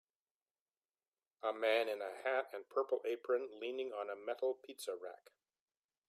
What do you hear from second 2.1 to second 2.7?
hat and